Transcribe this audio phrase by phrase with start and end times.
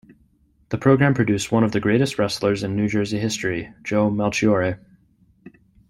[0.69, 4.79] The program produced one of the greatest wrestlers in New Jersey history, Joe Melchiore.